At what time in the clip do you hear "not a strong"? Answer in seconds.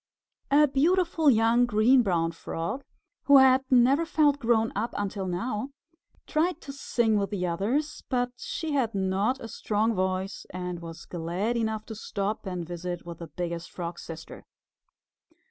8.95-9.93